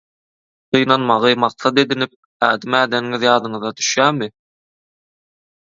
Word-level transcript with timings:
Gynanmagy 0.77 1.35
maksat 1.43 1.81
edinip 1.83 2.17
ädim 2.49 2.79
ädeniňiz 2.81 3.27
ýadyňyza 3.31 3.75
düşýärmi? 3.83 4.33